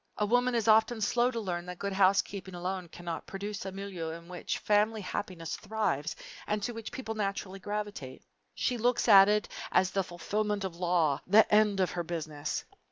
[0.17, 4.09] A woman is often slow to learn that good housekeeping alone cannot produce a milieu
[4.09, 6.15] in which family happiness thrives
[6.47, 8.23] and to which people naturally gravitate.
[8.55, 12.63] She looks at it as the fulfillment of the law the end of her Business.